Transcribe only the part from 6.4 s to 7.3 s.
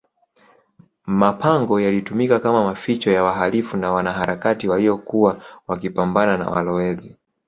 walowezi